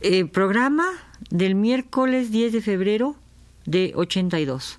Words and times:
Eh, 0.00 0.26
programa 0.26 0.92
del 1.28 1.56
miércoles 1.56 2.30
10 2.30 2.52
de 2.52 2.60
febrero 2.60 3.16
de 3.66 3.92
82. 3.96 4.78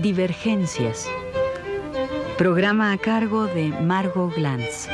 Divergencias. 0.00 1.06
Programa 2.38 2.92
a 2.92 2.98
cargo 2.98 3.46
de 3.46 3.68
Margot 3.82 4.34
Glantz. 4.34 4.88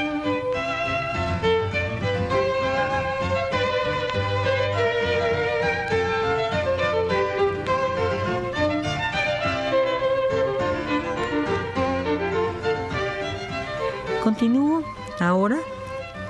Continúo 14.24 14.82
ahora 15.20 15.58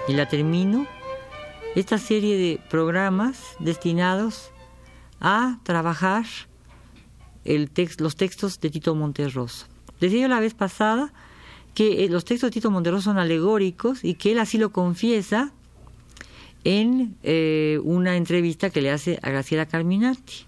y 0.09 0.15
la 0.15 0.27
termino 0.27 0.85
esta 1.77 1.97
serie 1.97 2.37
de 2.37 2.61
programas 2.69 3.55
destinados 3.61 4.51
a 5.21 5.61
trabajar 5.63 6.25
los 7.45 8.17
textos 8.17 8.59
de 8.59 8.71
Tito 8.71 8.97
Monterroso. 8.97 9.67
Decía 10.01 10.27
la 10.27 10.41
vez 10.41 10.55
pasada 10.55 11.13
que 11.75 12.05
eh, 12.05 12.09
los 12.09 12.25
textos 12.25 12.51
de 12.51 12.55
Tito 12.55 12.73
Monterroso 12.73 13.05
son 13.05 13.19
alegóricos 13.19 14.03
y 14.03 14.15
que 14.15 14.33
él 14.33 14.41
así 14.41 14.59
lo 14.59 14.73
confiesa 14.73 15.53
en 16.65 17.17
eh, 17.23 17.79
una 17.85 18.17
entrevista 18.17 18.71
que 18.71 18.83
le 18.83 18.91
hace 18.91 19.21
a 19.23 19.31
Graciela 19.31 19.67
Carminati. 19.67 20.47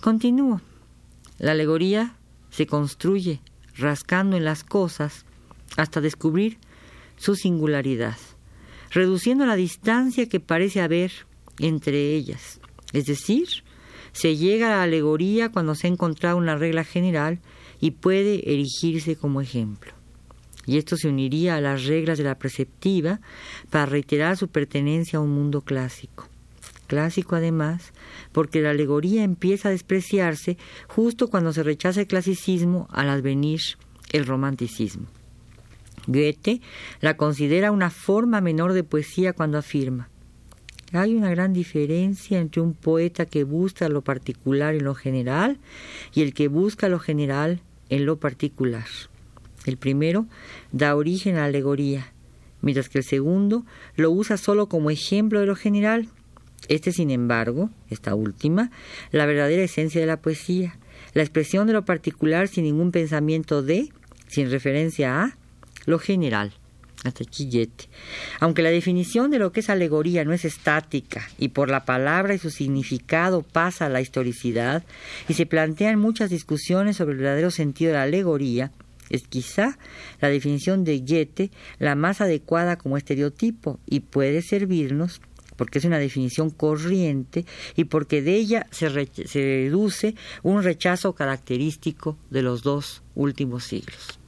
Continúo. 0.00 0.60
La 1.38 1.52
alegoría 1.52 2.16
se 2.50 2.66
construye 2.66 3.40
rascando 3.76 4.36
en 4.36 4.44
las 4.44 4.64
cosas 4.64 5.24
hasta 5.76 6.00
descubrir 6.00 6.58
su 7.16 7.36
singularidad, 7.36 8.16
reduciendo 8.90 9.46
la 9.46 9.56
distancia 9.56 10.28
que 10.28 10.40
parece 10.40 10.80
haber 10.80 11.12
entre 11.58 12.14
ellas. 12.14 12.60
Es 12.92 13.06
decir, 13.06 13.48
se 14.12 14.36
llega 14.36 14.68
a 14.68 14.76
la 14.76 14.82
alegoría 14.84 15.50
cuando 15.50 15.74
se 15.74 15.86
ha 15.86 15.90
encontrado 15.90 16.36
una 16.36 16.56
regla 16.56 16.84
general 16.84 17.40
y 17.80 17.92
puede 17.92 18.52
erigirse 18.52 19.16
como 19.16 19.40
ejemplo. 19.40 19.92
Y 20.66 20.78
esto 20.78 20.96
se 20.96 21.08
uniría 21.08 21.56
a 21.56 21.60
las 21.60 21.84
reglas 21.84 22.18
de 22.18 22.24
la 22.24 22.38
preceptiva 22.38 23.20
para 23.70 23.86
reiterar 23.86 24.36
su 24.36 24.48
pertenencia 24.48 25.18
a 25.18 25.22
un 25.22 25.30
mundo 25.30 25.60
clásico. 25.60 26.28
Clásico 26.86 27.36
además, 27.36 27.92
porque 28.32 28.60
la 28.60 28.70
alegoría 28.70 29.24
empieza 29.24 29.68
a 29.68 29.72
despreciarse 29.72 30.56
justo 30.88 31.28
cuando 31.28 31.52
se 31.52 31.62
rechaza 31.62 32.00
el 32.00 32.06
clasicismo 32.06 32.88
al 32.90 33.08
advenir 33.08 33.60
el 34.12 34.26
romanticismo. 34.26 35.06
Goethe 36.06 36.60
la 37.00 37.16
considera 37.16 37.70
una 37.70 37.90
forma 37.90 38.40
menor 38.40 38.72
de 38.72 38.84
poesía 38.84 39.32
cuando 39.32 39.58
afirma 39.58 40.08
hay 40.98 41.14
una 41.14 41.30
gran 41.30 41.52
diferencia 41.52 42.38
entre 42.38 42.60
un 42.60 42.72
poeta 42.72 43.26
que 43.26 43.44
busca 43.44 43.88
lo 43.88 44.02
particular 44.02 44.74
en 44.74 44.84
lo 44.84 44.94
general 44.94 45.58
y 46.14 46.22
el 46.22 46.34
que 46.34 46.48
busca 46.48 46.88
lo 46.88 46.98
general 46.98 47.60
en 47.88 48.06
lo 48.06 48.18
particular. 48.18 48.84
El 49.64 49.76
primero 49.76 50.26
da 50.72 50.94
origen 50.94 51.36
a 51.36 51.40
la 51.40 51.44
alegoría, 51.46 52.12
mientras 52.60 52.88
que 52.88 52.98
el 52.98 53.04
segundo 53.04 53.64
lo 53.96 54.10
usa 54.10 54.36
solo 54.36 54.68
como 54.68 54.90
ejemplo 54.90 55.40
de 55.40 55.46
lo 55.46 55.56
general. 55.56 56.08
Este, 56.68 56.92
sin 56.92 57.10
embargo, 57.10 57.70
esta 57.90 58.14
última, 58.14 58.70
la 59.10 59.26
verdadera 59.26 59.62
esencia 59.62 60.00
de 60.00 60.06
la 60.06 60.20
poesía, 60.20 60.78
la 61.12 61.22
expresión 61.22 61.66
de 61.66 61.72
lo 61.72 61.84
particular 61.84 62.48
sin 62.48 62.64
ningún 62.64 62.90
pensamiento 62.90 63.62
de, 63.62 63.90
sin 64.28 64.50
referencia 64.50 65.22
a, 65.22 65.36
lo 65.86 65.98
general. 65.98 66.52
Hasta 67.04 67.24
chillete. 67.24 67.84
Aunque 68.40 68.62
la 68.62 68.70
definición 68.70 69.30
de 69.30 69.38
lo 69.38 69.52
que 69.52 69.60
es 69.60 69.68
alegoría 69.68 70.24
no 70.24 70.32
es 70.32 70.46
estática 70.46 71.28
y 71.38 71.48
por 71.48 71.68
la 71.68 71.84
palabra 71.84 72.34
y 72.34 72.38
su 72.38 72.50
significado 72.50 73.42
pasa 73.42 73.86
a 73.86 73.90
la 73.90 74.00
historicidad 74.00 74.84
y 75.28 75.34
se 75.34 75.44
plantean 75.44 75.98
muchas 75.98 76.30
discusiones 76.30 76.96
sobre 76.96 77.12
el 77.12 77.18
verdadero 77.18 77.50
sentido 77.50 77.92
de 77.92 77.98
la 77.98 78.04
alegoría, 78.04 78.72
es 79.10 79.28
quizá 79.28 79.78
la 80.20 80.28
definición 80.28 80.84
de 80.84 80.98
Goethe 81.00 81.50
la 81.78 81.94
más 81.94 82.22
adecuada 82.22 82.76
como 82.76 82.96
estereotipo 82.96 83.78
y 83.86 84.00
puede 84.00 84.40
servirnos 84.40 85.20
porque 85.56 85.78
es 85.78 85.84
una 85.84 85.98
definición 85.98 86.50
corriente 86.50 87.44
y 87.76 87.84
porque 87.84 88.22
de 88.22 88.34
ella 88.34 88.66
se, 88.70 88.88
se 89.26 89.38
deduce 89.38 90.14
un 90.42 90.62
rechazo 90.62 91.14
característico 91.14 92.16
de 92.30 92.42
los 92.42 92.62
dos 92.62 93.02
últimos 93.14 93.64
siglos. 93.64 94.18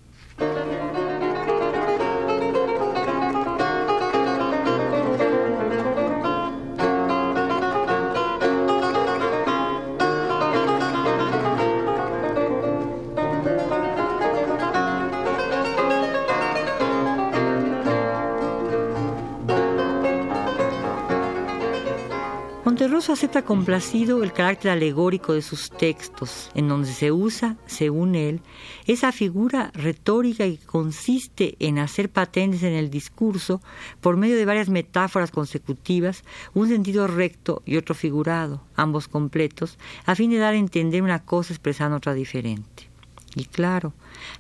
Monterroso 22.97 23.13
acepta 23.13 23.43
complacido 23.43 24.25
el 24.25 24.33
carácter 24.33 24.71
alegórico 24.71 25.35
de 25.35 25.43
sus 25.43 25.69
textos, 25.69 26.51
en 26.55 26.67
donde 26.67 26.89
se 26.89 27.13
usa, 27.13 27.59
según 27.67 28.15
él, 28.15 28.41
esa 28.87 29.13
figura 29.13 29.71
retórica 29.75 30.45
que 30.45 30.57
consiste 30.65 31.57
en 31.59 31.79
hacer 31.79 32.09
patentes 32.09 32.63
en 32.63 32.73
el 32.73 32.89
discurso, 32.89 33.61
por 34.01 34.17
medio 34.17 34.35
de 34.37 34.47
varias 34.47 34.71
metáforas 34.71 35.31
consecutivas, 35.31 36.25
un 36.55 36.69
sentido 36.69 37.07
recto 37.07 37.61
y 37.67 37.77
otro 37.77 37.95
figurado, 37.95 38.63
ambos 38.77 39.09
completos, 39.09 39.77
a 40.07 40.15
fin 40.15 40.31
de 40.31 40.39
dar 40.39 40.55
a 40.55 40.57
entender 40.57 41.03
una 41.03 41.23
cosa 41.23 41.53
expresando 41.53 41.99
otra 41.99 42.15
diferente. 42.15 42.89
Y 43.35 43.45
claro, 43.45 43.93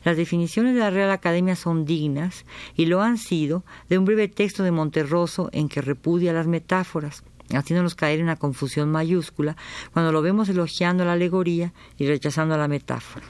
las 0.02 0.16
definiciones 0.16 0.72
de 0.72 0.80
la 0.80 0.88
Real 0.88 1.10
Academia 1.10 1.56
son 1.56 1.84
dignas, 1.84 2.46
y 2.74 2.86
lo 2.86 3.02
han 3.02 3.18
sido, 3.18 3.64
de 3.90 3.98
un 3.98 4.06
breve 4.06 4.28
texto 4.28 4.62
de 4.62 4.70
Monterroso 4.70 5.50
en 5.52 5.68
que 5.68 5.82
repudia 5.82 6.32
las 6.32 6.46
metáforas 6.46 7.22
haciéndonos 7.54 7.94
caer 7.94 8.18
en 8.18 8.24
una 8.24 8.36
confusión 8.36 8.90
mayúscula 8.90 9.56
cuando 9.92 10.12
lo 10.12 10.22
vemos 10.22 10.48
elogiando 10.48 11.04
la 11.04 11.12
alegoría 11.12 11.72
y 11.98 12.06
rechazando 12.06 12.56
la 12.56 12.68
metáfora. 12.68 13.26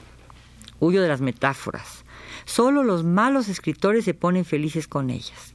Huyo 0.79 1.01
de 1.01 1.07
las 1.07 1.21
metáforas. 1.21 2.05
Solo 2.45 2.83
los 2.83 3.03
malos 3.03 3.49
escritores 3.49 4.05
se 4.05 4.13
ponen 4.13 4.45
felices 4.45 4.87
con 4.87 5.09
ellas. 5.09 5.53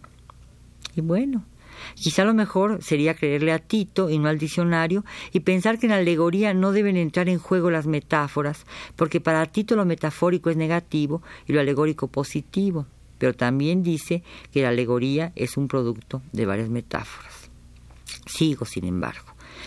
Y 0.95 1.01
bueno, 1.01 1.45
quizá 1.95 2.25
lo 2.25 2.35
mejor 2.35 2.83
sería 2.83 3.15
creerle 3.15 3.53
a 3.53 3.59
Tito 3.59 4.11
y 4.11 4.19
no 4.19 4.29
al 4.29 4.39
diccionario 4.39 5.05
y 5.33 5.41
pensar 5.41 5.79
que 5.79 5.87
en 5.87 5.93
la 5.93 5.99
alegoría 5.99 6.55
no 6.55 6.73
deben 6.73 6.97
entrar 6.97 7.29
en 7.29 7.39
juego 7.39 7.71
las 7.71 7.87
metáforas, 7.87 8.67
porque 8.97 9.21
para 9.21 9.47
Tito 9.47 9.77
lo 9.77 9.85
metafórico 9.85 10.51
es 10.51 10.57
negativo 10.57 11.23
y 11.47 11.53
lo 11.53 11.61
alegórico 11.61 12.09
positivo, 12.09 12.87
pero 13.19 13.35
también 13.35 13.83
dice 13.83 14.23
que 14.53 14.63
la 14.63 14.69
alegoría 14.69 15.33
es 15.35 15.57
un 15.57 15.69
producto 15.69 16.23
de 16.33 16.47
varias 16.47 16.69
metáforas. 16.69 17.42
Sigo, 18.27 18.65
sin 18.65 18.85
embargo. 18.85 19.27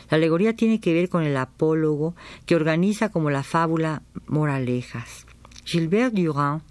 La 0.10 0.18
alegoría 0.18 0.56
tiene 0.56 0.80
que 0.80 0.94
ver 0.94 1.10
con 1.10 1.24
el 1.24 1.38
apólogo 1.38 2.16
que 2.46 2.56
organiza 2.56 3.10
como 3.10 3.30
la 3.30 3.44
fábula 3.44 4.04
moralejas. 4.28 5.26
Gilbert 5.64 6.14
Durand 6.14 6.62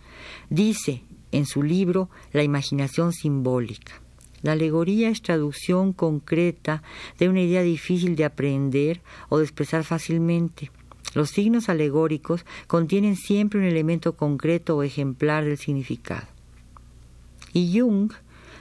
dice 0.51 1.03
en 1.33 1.47
su 1.47 1.63
libro 1.63 2.11
La 2.33 2.43
imaginación 2.43 3.13
simbólica. 3.13 4.01
La 4.43 4.53
alegoría 4.53 5.09
es 5.09 5.23
traducción 5.23 5.93
concreta 5.93 6.83
de 7.19 7.29
una 7.29 7.41
idea 7.41 7.63
difícil 7.63 8.15
de 8.15 8.27
aprender 8.27 9.01
o 9.31 9.39
de 9.39 9.45
expresar 9.45 9.85
fácilmente. 9.85 10.71
Los 11.15 11.31
signos 11.31 11.69
alegóricos 11.69 12.45
contienen 12.67 13.17
siempre 13.17 13.59
un 13.61 13.67
elemento 13.67 14.17
concreto 14.17 14.77
o 14.77 14.83
ejemplar 14.83 15.45
del 15.45 15.57
significado. 15.57 16.27
Y 17.53 17.79
Jung 17.79 18.13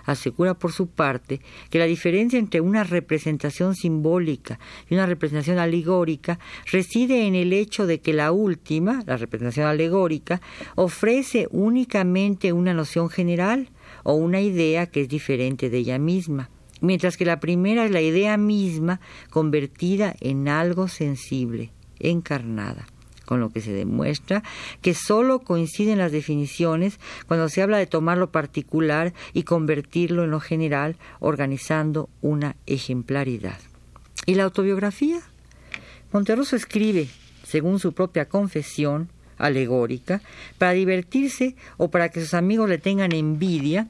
asegura 0.06 0.54
por 0.54 0.72
su 0.72 0.88
parte 0.88 1.42
que 1.70 1.80
la 1.80 1.86
diferencia 1.86 2.40
entre 2.40 2.62
una 2.62 2.84
representación 2.84 3.76
simbólica 3.76 4.60
y 4.90 4.96
una 4.96 5.06
representación 5.06 5.60
alegórica 5.60 6.40
reside 6.72 7.28
en 7.28 7.36
el 7.36 7.54
hecho 7.54 7.88
de 7.88 8.00
que 8.00 8.14
la 8.14 8.32
última, 8.32 9.04
la 9.06 9.18
representación 9.18 9.68
alegórica, 9.68 10.42
ofrece 10.76 11.48
únicamente 11.52 12.54
una 12.54 12.74
noción 12.74 13.10
general 13.10 13.70
o 14.04 14.14
una 14.14 14.42
idea 14.42 14.88
que 14.88 15.02
es 15.02 15.10
diferente 15.10 15.70
de 15.70 15.78
ella 15.80 16.00
misma, 16.00 16.50
mientras 16.82 17.18
que 17.18 17.26
la 17.26 17.40
primera 17.40 17.86
es 17.86 17.92
la 17.92 18.02
idea 18.02 18.38
misma 18.38 19.00
convertida 19.30 20.16
en 20.20 20.48
algo 20.48 20.88
sensible, 20.88 21.72
encarnada. 22.00 22.86
Con 23.34 23.40
lo 23.40 23.50
que 23.50 23.62
se 23.62 23.74
demuestra 23.74 24.44
que 24.84 24.94
sólo 24.94 25.40
coinciden 25.40 25.98
las 25.98 26.12
definiciones 26.12 27.00
cuando 27.26 27.50
se 27.50 27.64
habla 27.64 27.80
de 27.80 27.88
tomar 27.88 28.20
lo 28.20 28.30
particular 28.30 29.12
y 29.34 29.42
convertirlo 29.42 30.24
en 30.24 30.30
lo 30.30 30.40
general, 30.40 30.98
organizando 31.20 32.10
una 32.22 32.56
ejemplaridad. 32.68 33.58
¿Y 34.28 34.36
la 34.36 34.44
autobiografía? 34.44 35.20
Monterroso 36.12 36.56
escribe, 36.56 37.08
según 37.44 37.80
su 37.80 37.94
propia 37.94 38.30
confesión 38.30 39.10
alegórica, 39.40 40.22
para 40.60 40.74
divertirse 40.74 41.56
o 41.78 41.90
para 41.90 42.10
que 42.10 42.22
sus 42.22 42.36
amigos 42.36 42.70
le 42.70 42.78
tengan 42.78 43.14
envidia 43.14 43.88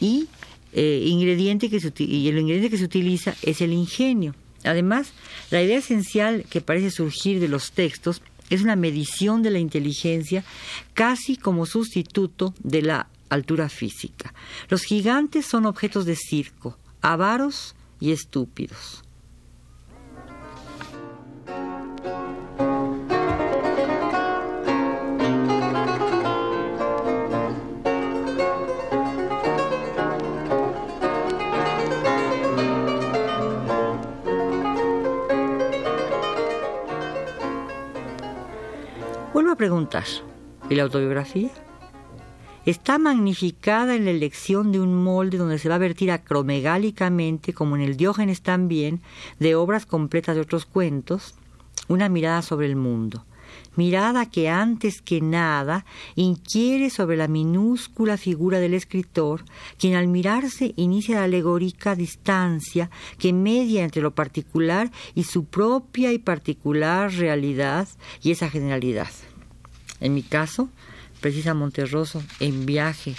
y, 0.00 0.26
eh, 0.72 1.04
ingrediente 1.06 1.70
que 1.70 1.76
y 2.02 2.28
el 2.28 2.38
ingrediente 2.40 2.68
que 2.68 2.78
se 2.78 2.84
utiliza 2.84 3.36
es 3.42 3.60
el 3.60 3.72
ingenio. 3.72 4.34
Además, 4.64 5.12
la 5.50 5.62
idea 5.62 5.78
esencial 5.78 6.44
que 6.48 6.60
parece 6.60 6.90
surgir 6.90 7.40
de 7.40 7.48
los 7.48 7.72
textos 7.72 8.22
es 8.54 8.62
una 8.62 8.76
medición 8.76 9.42
de 9.42 9.50
la 9.50 9.58
inteligencia 9.58 10.44
casi 10.92 11.36
como 11.36 11.64
sustituto 11.64 12.54
de 12.62 12.82
la 12.82 13.08
altura 13.30 13.68
física. 13.70 14.34
Los 14.68 14.82
gigantes 14.82 15.46
son 15.46 15.64
objetos 15.64 16.04
de 16.04 16.16
circo, 16.16 16.76
avaros 17.00 17.74
y 17.98 18.12
estúpidos. 18.12 19.04
¿Y 40.70 40.74
la 40.74 40.84
autobiografía? 40.84 41.50
Está 42.64 42.96
magnificada 42.96 43.94
en 43.94 44.06
la 44.06 44.10
elección 44.10 44.72
de 44.72 44.80
un 44.80 44.94
molde 44.94 45.36
donde 45.36 45.58
se 45.58 45.68
va 45.68 45.74
a 45.74 45.78
vertir 45.78 46.10
acromegálicamente, 46.10 47.52
como 47.52 47.76
en 47.76 47.82
el 47.82 47.96
Diógenes 47.96 48.40
también, 48.40 49.00
de 49.38 49.54
obras 49.54 49.84
completas 49.84 50.36
de 50.36 50.42
otros 50.42 50.64
cuentos, 50.64 51.34
una 51.88 52.08
mirada 52.08 52.40
sobre 52.40 52.66
el 52.66 52.76
mundo. 52.76 53.26
Mirada 53.76 54.30
que 54.30 54.48
antes 54.48 55.02
que 55.02 55.20
nada 55.20 55.84
inquiere 56.14 56.88
sobre 56.88 57.18
la 57.18 57.28
minúscula 57.28 58.16
figura 58.16 58.60
del 58.60 58.72
escritor, 58.72 59.44
quien 59.76 59.94
al 59.94 60.08
mirarse 60.08 60.72
inicia 60.76 61.16
la 61.16 61.24
alegórica 61.24 61.94
distancia 61.94 62.88
que 63.18 63.34
media 63.34 63.84
entre 63.84 64.00
lo 64.00 64.14
particular 64.14 64.90
y 65.14 65.24
su 65.24 65.44
propia 65.44 66.12
y 66.12 66.18
particular 66.18 67.12
realidad 67.12 67.88
y 68.22 68.30
esa 68.30 68.48
generalidad. 68.48 69.10
En 70.02 70.14
mi 70.14 70.22
caso, 70.24 70.68
precisa 71.20 71.54
Monterroso, 71.54 72.22
en 72.40 72.66
viaje 72.66 73.14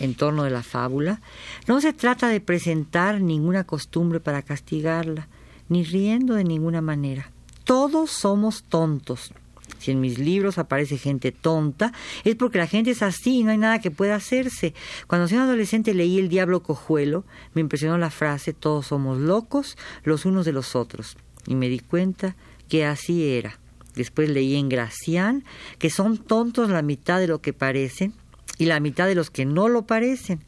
en 0.00 0.14
torno 0.14 0.42
de 0.42 0.50
la 0.50 0.64
fábula, 0.64 1.20
no 1.66 1.80
se 1.80 1.92
trata 1.92 2.28
de 2.28 2.40
presentar 2.40 3.20
ninguna 3.20 3.64
costumbre 3.64 4.20
para 4.20 4.42
castigarla, 4.42 5.28
ni 5.68 5.84
riendo 5.84 6.34
de 6.34 6.44
ninguna 6.44 6.82
manera. 6.82 7.30
Todos 7.64 8.10
somos 8.10 8.64
tontos. 8.64 9.32
Si 9.78 9.92
en 9.92 10.00
mis 10.00 10.18
libros 10.18 10.58
aparece 10.58 10.98
gente 10.98 11.30
tonta, 11.30 11.92
es 12.24 12.34
porque 12.34 12.58
la 12.58 12.66
gente 12.66 12.90
es 12.90 13.02
así 13.02 13.38
y 13.38 13.44
no 13.44 13.52
hay 13.52 13.58
nada 13.58 13.80
que 13.80 13.92
pueda 13.92 14.16
hacerse. 14.16 14.74
Cuando 15.06 15.28
soy 15.28 15.38
adolescente 15.38 15.94
leí 15.94 16.18
El 16.18 16.28
Diablo 16.28 16.62
Cojuelo, 16.62 17.24
me 17.54 17.60
impresionó 17.60 17.98
la 17.98 18.10
frase 18.10 18.52
Todos 18.52 18.88
somos 18.88 19.18
locos 19.18 19.78
los 20.02 20.24
unos 20.24 20.44
de 20.44 20.52
los 20.52 20.74
otros. 20.74 21.16
Y 21.46 21.54
me 21.54 21.68
di 21.68 21.78
cuenta 21.78 22.34
que 22.68 22.84
así 22.84 23.28
era. 23.28 23.58
Después 23.96 24.28
leí 24.28 24.54
en 24.54 24.68
Gracián 24.68 25.44
que 25.78 25.90
son 25.90 26.18
tontos 26.18 26.70
la 26.70 26.82
mitad 26.82 27.18
de 27.18 27.26
lo 27.26 27.40
que 27.40 27.52
parecen 27.52 28.12
y 28.58 28.66
la 28.66 28.78
mitad 28.78 29.06
de 29.06 29.14
los 29.14 29.30
que 29.30 29.44
no 29.44 29.68
lo 29.68 29.86
parecen, 29.86 30.40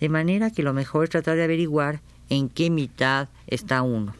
de 0.00 0.08
manera 0.08 0.50
que 0.50 0.62
lo 0.62 0.72
mejor 0.72 1.04
es 1.04 1.10
tratar 1.10 1.36
de 1.36 1.44
averiguar 1.44 2.00
en 2.28 2.48
qué 2.48 2.70
mitad 2.70 3.28
está 3.46 3.82
uno. 3.82 4.14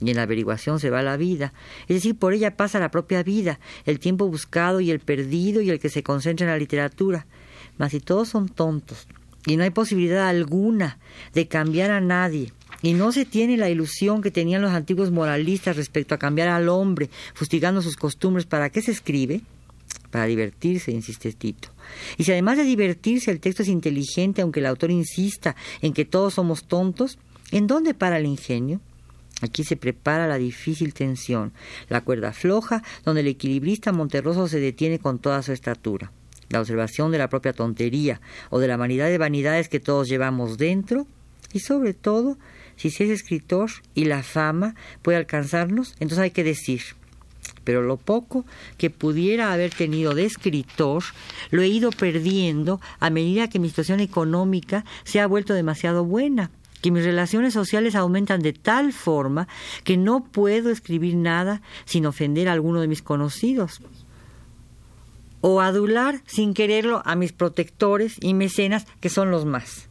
Y 0.00 0.10
en 0.10 0.16
la 0.16 0.22
averiguación 0.22 0.80
se 0.80 0.90
va 0.90 1.02
la 1.02 1.16
vida, 1.16 1.52
es 1.82 1.96
decir, 1.96 2.18
por 2.18 2.34
ella 2.34 2.56
pasa 2.56 2.80
la 2.80 2.90
propia 2.90 3.22
vida, 3.22 3.60
el 3.86 4.00
tiempo 4.00 4.28
buscado 4.28 4.80
y 4.80 4.90
el 4.90 4.98
perdido 4.98 5.62
y 5.62 5.70
el 5.70 5.78
que 5.78 5.88
se 5.88 6.02
concentra 6.02 6.46
en 6.46 6.52
la 6.52 6.58
literatura. 6.58 7.26
Mas 7.78 7.92
si 7.92 8.00
todos 8.00 8.28
son 8.28 8.48
tontos 8.48 9.06
y 9.46 9.56
no 9.56 9.62
hay 9.62 9.70
posibilidad 9.70 10.28
alguna 10.28 10.98
de 11.32 11.48
cambiar 11.48 11.90
a 11.90 12.00
nadie, 12.00 12.52
y 12.82 12.94
no 12.94 13.12
se 13.12 13.24
tiene 13.24 13.56
la 13.56 13.70
ilusión 13.70 14.22
que 14.22 14.30
tenían 14.30 14.62
los 14.62 14.72
antiguos 14.72 15.10
moralistas 15.10 15.76
respecto 15.76 16.14
a 16.14 16.18
cambiar 16.18 16.48
al 16.48 16.68
hombre, 16.68 17.10
fustigando 17.34 17.82
sus 17.82 17.96
costumbres. 17.96 18.46
¿Para 18.46 18.70
qué 18.70 18.82
se 18.82 18.90
escribe? 18.90 19.42
Para 20.10 20.26
divertirse, 20.26 20.92
insiste 20.92 21.32
Tito. 21.32 21.70
Y 22.18 22.24
si 22.24 22.32
además 22.32 22.56
de 22.56 22.64
divertirse 22.64 23.30
el 23.30 23.40
texto 23.40 23.62
es 23.62 23.68
inteligente, 23.68 24.42
aunque 24.42 24.60
el 24.60 24.66
autor 24.66 24.90
insista 24.90 25.56
en 25.82 25.92
que 25.92 26.04
todos 26.04 26.34
somos 26.34 26.64
tontos, 26.64 27.18
¿en 27.50 27.66
dónde 27.66 27.94
para 27.94 28.18
el 28.18 28.26
ingenio? 28.26 28.80
Aquí 29.40 29.64
se 29.64 29.76
prepara 29.76 30.26
la 30.26 30.38
difícil 30.38 30.94
tensión, 30.94 31.52
la 31.88 32.02
cuerda 32.02 32.32
floja, 32.32 32.82
donde 33.04 33.22
el 33.22 33.26
equilibrista 33.26 33.92
Monterroso 33.92 34.48
se 34.48 34.60
detiene 34.60 34.98
con 34.98 35.18
toda 35.18 35.42
su 35.42 35.52
estatura. 35.52 36.12
La 36.48 36.60
observación 36.60 37.10
de 37.10 37.18
la 37.18 37.28
propia 37.28 37.52
tontería 37.52 38.20
o 38.50 38.60
de 38.60 38.68
la 38.68 38.76
vanidad 38.76 39.08
de 39.08 39.18
vanidades 39.18 39.68
que 39.68 39.80
todos 39.80 40.08
llevamos 40.08 40.56
dentro 40.56 41.06
y 41.52 41.60
sobre 41.60 41.94
todo 41.94 42.38
si 42.76 42.90
se 42.90 43.04
es 43.04 43.10
escritor 43.10 43.70
y 43.94 44.04
la 44.04 44.22
fama 44.22 44.74
puede 45.02 45.18
alcanzarnos, 45.18 45.92
entonces 46.00 46.18
hay 46.18 46.30
que 46.30 46.44
decir. 46.44 46.82
Pero 47.64 47.82
lo 47.82 47.96
poco 47.96 48.44
que 48.76 48.90
pudiera 48.90 49.52
haber 49.52 49.70
tenido 49.70 50.14
de 50.14 50.24
escritor 50.24 51.02
lo 51.50 51.62
he 51.62 51.68
ido 51.68 51.90
perdiendo 51.90 52.80
a 53.00 53.10
medida 53.10 53.48
que 53.48 53.58
mi 53.58 53.68
situación 53.68 54.00
económica 54.00 54.84
se 55.04 55.20
ha 55.20 55.26
vuelto 55.26 55.54
demasiado 55.54 56.04
buena, 56.04 56.50
que 56.82 56.90
mis 56.90 57.04
relaciones 57.04 57.54
sociales 57.54 57.94
aumentan 57.94 58.42
de 58.42 58.52
tal 58.52 58.92
forma 58.92 59.48
que 59.84 59.96
no 59.96 60.24
puedo 60.24 60.70
escribir 60.70 61.16
nada 61.16 61.62
sin 61.86 62.04
ofender 62.04 62.48
a 62.48 62.52
alguno 62.52 62.80
de 62.80 62.88
mis 62.88 63.00
conocidos 63.00 63.80
o 65.46 65.60
adular 65.60 66.22
sin 66.26 66.54
quererlo 66.54 67.02
a 67.04 67.16
mis 67.16 67.32
protectores 67.32 68.16
y 68.20 68.32
mecenas 68.32 68.86
que 69.00 69.10
son 69.10 69.30
los 69.30 69.44
más. 69.44 69.90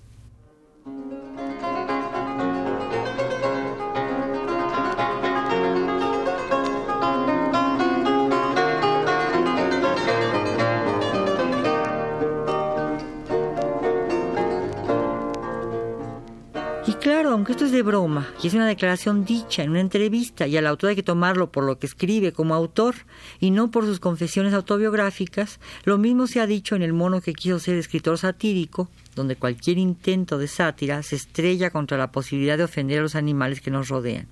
Aunque 17.44 17.52
esto 17.52 17.66
es 17.66 17.74
de 17.74 17.82
broma 17.82 18.26
y 18.42 18.48
es 18.48 18.54
una 18.54 18.66
declaración 18.66 19.26
dicha 19.26 19.64
en 19.64 19.72
una 19.72 19.82
entrevista 19.82 20.48
y 20.48 20.56
al 20.56 20.66
autor 20.66 20.92
hay 20.92 20.96
que 20.96 21.04
tomarlo 21.04 21.52
por 21.52 21.66
lo 21.66 21.78
que 21.78 21.88
escribe 21.88 22.32
como 22.32 22.56
autor 22.56 22.96
y 23.42 23.52
no 23.52 23.70
por 23.70 23.84
sus 23.84 24.00
confesiones 24.00 24.54
autobiográficas, 24.54 25.60
lo 25.84 25.98
mismo 25.98 26.26
se 26.28 26.40
ha 26.40 26.48
dicho 26.48 26.78
en 26.78 26.84
El 26.84 26.94
mono 26.94 27.20
que 27.20 27.34
quiso 27.34 27.60
ser 27.60 27.76
escritor 27.76 28.18
satírico, 28.18 28.88
donde 29.14 29.36
cualquier 29.36 29.78
intento 29.78 30.38
de 30.38 30.48
sátira 30.48 31.04
se 31.04 31.18
estrella 31.18 31.70
contra 31.70 31.98
la 31.98 32.14
posibilidad 32.14 32.58
de 32.58 32.64
ofender 32.64 33.00
a 33.00 33.02
los 33.02 33.16
animales 33.16 33.60
que 33.60 33.72
nos 33.72 33.90
rodean. 33.90 34.28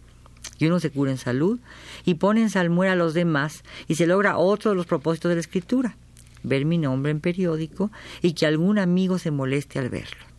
Y 0.57 0.67
uno 0.67 0.79
se 0.79 0.89
cura 0.89 1.11
en 1.11 1.17
salud 1.17 1.59
y 2.05 2.13
pone 2.13 2.39
en 2.39 2.49
salmuera 2.49 2.93
a 2.93 2.95
los 2.95 3.13
demás 3.13 3.65
y 3.89 3.95
se 3.95 4.07
logra 4.07 4.37
otro 4.37 4.71
de 4.71 4.77
los 4.77 4.85
propósitos 4.85 5.27
de 5.27 5.35
la 5.35 5.41
escritura, 5.41 5.97
ver 6.43 6.63
mi 6.63 6.77
nombre 6.77 7.11
en 7.11 7.19
periódico 7.19 7.91
y 8.21 8.31
que 8.31 8.45
algún 8.45 8.79
amigo 8.79 9.17
se 9.17 9.31
moleste 9.31 9.79
al 9.79 9.89
verlo. 9.89 10.31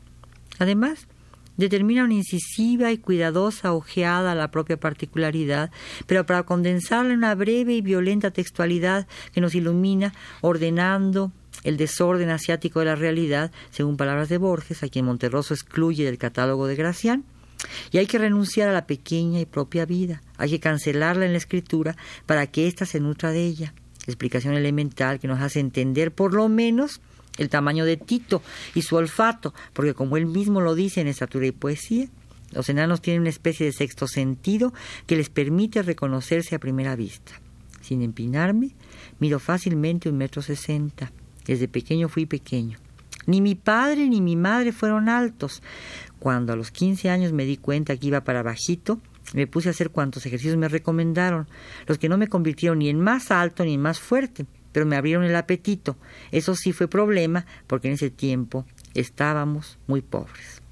Además, 0.59 1.07
determina 1.63 2.05
una 2.05 2.15
incisiva 2.15 2.91
y 2.91 2.99
cuidadosa 2.99 3.73
ojeada 3.73 4.33
a 4.33 4.35
la 4.35 4.51
propia 4.51 4.79
particularidad, 4.79 5.71
pero 6.07 6.27
para 6.27 6.43
condensarla 6.43 7.13
en 7.13 7.19
una 7.19 7.35
breve 7.35 7.75
y 7.75 7.81
violenta 7.81 8.33
textualidad 8.33 9.07
que 9.33 9.41
nos 9.41 9.55
ilumina, 9.55 10.13
ordenando 10.41 11.33
el 11.63 11.77
desorden 11.77 12.31
asiático 12.31 12.81
de 12.81 12.87
la 12.87 12.97
realidad, 12.97 13.53
según 13.71 13.97
palabras 13.97 14.29
de 14.29 14.39
Borges, 14.39 14.83
a 14.83 14.89
quien 14.89 15.05
Monterroso 15.05 15.55
excluye 15.55 16.05
del 16.05 16.19
catálogo 16.19 16.67
de 16.67 16.75
Gracián, 16.75 17.25
y 17.93 17.99
hay 17.99 18.07
que 18.07 18.19
renunciar 18.19 18.69
a 18.69 18.73
la 18.73 18.87
pequeña 18.87 19.39
y 19.39 19.47
propia 19.47 19.87
vida, 19.87 20.21
hay 20.37 20.51
que 20.51 20.61
cancelarla 20.61 21.27
en 21.27 21.33
la 21.33 21.39
escritura 21.39 21.97
para 22.27 22.49
que 22.49 22.67
ésta 22.67 22.87
se 22.87 22.99
nutra 22.99 23.31
de 23.31 23.45
ella. 23.45 23.75
Explicación 24.09 24.55
elemental 24.55 25.21
que 25.21 25.29
nos 25.29 25.41
hace 25.41 25.61
entender 25.61 26.11
por 26.11 26.35
lo 26.35 26.49
menos 26.49 27.01
el 27.39 27.49
tamaño 27.49 27.85
de 27.85 27.97
Tito 27.97 28.43
y 28.75 28.83
su 28.83 28.97
olfato, 28.97 29.55
porque 29.73 29.95
como 29.95 30.17
él 30.17 30.27
mismo 30.27 30.61
lo 30.61 30.75
dice 30.75 31.01
en 31.01 31.09
Estatura 31.09 31.47
y 31.47 31.53
Poesía, 31.53 32.09
los 32.53 32.69
enanos 32.69 33.01
tienen 33.01 33.23
una 33.23 33.31
especie 33.31 33.65
de 33.67 33.73
sexto 33.73 34.07
sentido 34.07 34.75
que 35.07 35.17
les 35.17 35.31
permite 35.31 35.83
reconocerse 35.83 36.55
a 36.55 36.59
primera 36.59 36.97
vista. 36.97 37.33
Sin 37.81 38.03
empinarme, 38.03 38.75
miro 39.19 39.41
fácilmente 39.41 40.09
un 40.09 40.19
metro 40.19 40.43
sesenta. 40.43 41.13
Desde 41.47 41.67
pequeño 41.67 42.09
fui 42.09 42.27
pequeño. 42.27 42.79
Ni 43.27 43.41
mi 43.41 43.55
padre 43.55 44.09
ni 44.09 44.21
mi 44.21 44.37
madre 44.37 44.73
fueron 44.73 45.09
altos. 45.09 45.63
Cuando 46.19 46.53
a 46.53 46.57
los 46.57 46.71
quince 46.71 47.09
años 47.11 47.33
me 47.33 47.45
di 47.45 47.57
cuenta 47.57 47.97
que 47.97 48.07
iba 48.07 48.23
para 48.23 48.43
bajito, 48.43 49.01
Me 49.35 49.47
puse 49.47 49.69
a 49.69 49.71
hacer 49.71 49.91
cuantos 49.91 50.27
ejercicios 50.27 50.59
me 50.59 50.69
recomendaron, 50.69 51.49
los 51.87 51.97
que 51.97 52.09
no 52.09 52.19
me 52.19 52.29
convirtieron 52.29 52.81
ni 52.81 52.91
en 52.91 53.01
más 53.01 53.31
alto 53.31 53.65
ni 53.65 53.75
en 53.75 53.81
más 53.81 53.99
fuerte, 53.99 54.45
pero 54.73 54.87
me 54.87 54.97
abrieron 54.97 55.25
el 55.25 55.37
apetito. 55.37 55.97
Eso 56.31 56.55
sí 56.55 56.73
fue 56.73 56.89
problema, 56.89 57.47
porque 57.67 57.89
en 57.89 57.95
ese 57.95 58.11
tiempo 58.11 58.67
estábamos 58.95 59.79
muy 59.87 60.03
pobres 60.03 60.63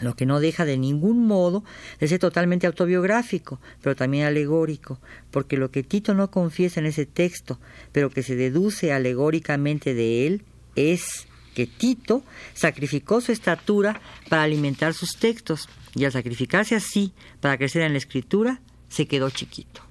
lo 0.00 0.14
que 0.14 0.26
no 0.26 0.40
deja 0.40 0.64
de 0.64 0.78
ningún 0.78 1.26
modo 1.26 1.64
de 1.98 2.08
ser 2.08 2.18
totalmente 2.18 2.66
autobiográfico, 2.66 3.60
pero 3.82 3.96
también 3.96 4.26
alegórico, 4.26 5.00
porque 5.30 5.56
lo 5.56 5.70
que 5.70 5.82
Tito 5.82 6.14
no 6.14 6.30
confiesa 6.30 6.80
en 6.80 6.86
ese 6.86 7.06
texto, 7.06 7.58
pero 7.92 8.10
que 8.10 8.22
se 8.22 8.36
deduce 8.36 8.92
alegóricamente 8.92 9.94
de 9.94 10.26
él, 10.26 10.42
es 10.76 11.26
que 11.54 11.66
Tito 11.66 12.22
sacrificó 12.54 13.20
su 13.20 13.32
estatura 13.32 14.00
para 14.28 14.44
alimentar 14.44 14.94
sus 14.94 15.16
textos, 15.16 15.68
y 15.94 16.04
al 16.04 16.12
sacrificarse 16.12 16.76
así 16.76 17.12
para 17.40 17.58
crecer 17.58 17.82
en 17.82 17.92
la 17.92 17.98
escritura, 17.98 18.60
se 18.88 19.06
quedó 19.06 19.30
chiquito. 19.30 19.87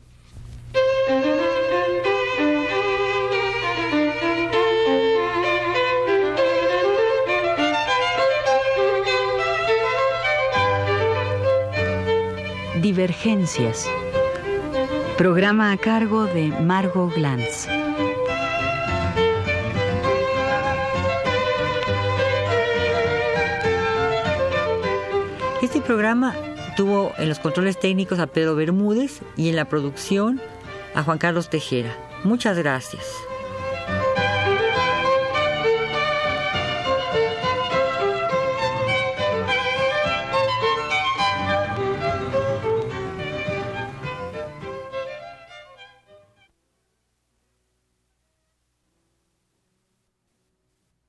Divergencias. 12.81 13.88
Programa 15.17 15.72
a 15.72 15.77
cargo 15.77 16.25
de 16.25 16.48
Margot 16.48 17.13
Glantz. 17.13 17.67
Este 25.62 25.81
programa 25.81 26.36
tuvo 26.75 27.13
en 27.17 27.29
los 27.29 27.39
controles 27.39 27.79
técnicos 27.79 28.19
a 28.19 28.27
Pedro 28.27 28.55
Bermúdez 28.55 29.22
y 29.36 29.50
en 29.50 29.55
la 29.55 29.65
producción 29.65 30.39
a 30.93 31.03
Juan 31.03 31.17
Carlos 31.17 31.50
Tejera. 31.50 31.96
Muchas 32.24 32.57
gracias. 32.57 33.03